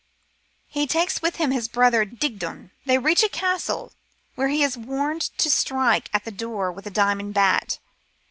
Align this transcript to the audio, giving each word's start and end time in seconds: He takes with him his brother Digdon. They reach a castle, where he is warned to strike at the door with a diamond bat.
He 0.67 0.87
takes 0.87 1.21
with 1.21 1.35
him 1.35 1.51
his 1.51 1.67
brother 1.67 2.05
Digdon. 2.05 2.71
They 2.87 2.97
reach 2.97 3.21
a 3.21 3.29
castle, 3.29 3.91
where 4.33 4.47
he 4.47 4.63
is 4.63 4.75
warned 4.75 5.21
to 5.37 5.47
strike 5.47 6.09
at 6.11 6.25
the 6.25 6.31
door 6.31 6.71
with 6.71 6.87
a 6.87 6.89
diamond 6.89 7.35
bat. 7.35 7.77